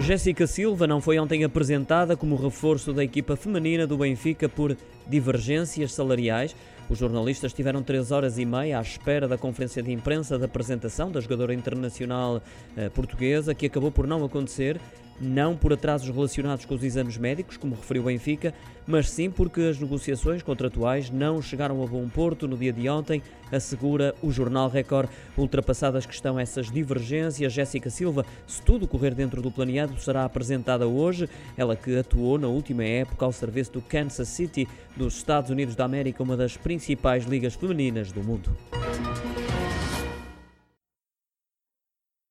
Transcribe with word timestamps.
Jéssica 0.00 0.46
Silva 0.46 0.86
não 0.86 0.98
foi 0.98 1.18
ontem 1.18 1.44
apresentada 1.44 2.16
como 2.16 2.34
reforço 2.34 2.90
da 2.90 3.04
equipa 3.04 3.36
feminina 3.36 3.86
do 3.86 3.98
Benfica 3.98 4.48
por 4.48 4.74
divergências 5.06 5.92
salariais. 5.92 6.56
Os 6.88 6.98
jornalistas 6.98 7.52
tiveram 7.52 7.82
três 7.82 8.10
horas 8.10 8.38
e 8.38 8.46
meia 8.46 8.78
à 8.78 8.82
espera 8.82 9.28
da 9.28 9.36
conferência 9.36 9.82
de 9.82 9.92
imprensa 9.92 10.38
da 10.38 10.46
apresentação 10.46 11.12
da 11.12 11.20
jogadora 11.20 11.52
internacional 11.52 12.42
eh, 12.78 12.88
portuguesa, 12.88 13.54
que 13.54 13.66
acabou 13.66 13.92
por 13.92 14.06
não 14.06 14.24
acontecer 14.24 14.80
não 15.20 15.56
por 15.56 15.72
atrasos 15.72 16.08
relacionados 16.08 16.64
com 16.64 16.74
os 16.74 16.82
exames 16.82 17.18
médicos, 17.18 17.56
como 17.56 17.74
referiu 17.74 18.04
Benfica, 18.04 18.54
mas 18.86 19.10
sim 19.10 19.30
porque 19.30 19.60
as 19.60 19.78
negociações 19.78 20.42
contratuais 20.42 21.10
não 21.10 21.42
chegaram 21.42 21.82
a 21.82 21.86
bom 21.86 22.08
porto 22.08 22.48
no 22.48 22.56
dia 22.56 22.72
de 22.72 22.88
ontem, 22.88 23.22
assegura 23.52 24.14
o 24.22 24.32
jornal 24.32 24.68
Record. 24.68 25.08
Ultrapassadas 25.36 26.06
que 26.06 26.14
estão 26.14 26.38
essas 26.38 26.70
divergências, 26.70 27.52
Jéssica 27.52 27.90
Silva, 27.90 28.24
se 28.46 28.62
tudo 28.62 28.88
correr 28.88 29.14
dentro 29.14 29.42
do 29.42 29.50
planeado, 29.50 30.00
será 30.00 30.24
apresentada 30.24 30.86
hoje. 30.86 31.28
Ela 31.56 31.76
que 31.76 31.98
atuou 31.98 32.38
na 32.38 32.48
última 32.48 32.84
época 32.84 33.24
ao 33.24 33.32
serviço 33.32 33.72
do 33.72 33.82
Kansas 33.82 34.28
City 34.28 34.66
dos 34.96 35.16
Estados 35.16 35.50
Unidos 35.50 35.76
da 35.76 35.84
América, 35.84 36.22
uma 36.22 36.36
das 36.36 36.56
principais 36.56 37.24
ligas 37.24 37.54
femininas 37.54 38.10
do 38.10 38.22
mundo. 38.22 38.50